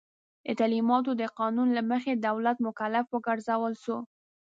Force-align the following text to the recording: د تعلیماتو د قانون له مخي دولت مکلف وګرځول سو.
د 0.45 0.47
تعلیماتو 0.59 1.11
د 1.21 1.23
قانون 1.39 1.67
له 1.77 1.81
مخي 1.91 2.13
دولت 2.15 2.57
مکلف 2.67 3.05
وګرځول 3.11 3.73
سو. 3.83 3.97